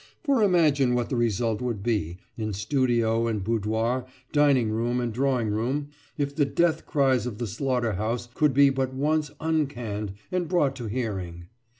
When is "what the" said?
0.95-1.15